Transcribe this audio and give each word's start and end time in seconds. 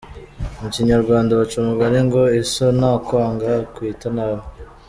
Mu 0.59 0.67
Kinyarwanda 0.73 1.39
baca 1.39 1.55
umugani 1.63 1.99
ngo 2.07 2.21
“iso 2.41 2.65
ntakwanga 2.77 3.47
akwita 3.61 4.07
nabi”. 4.15 4.45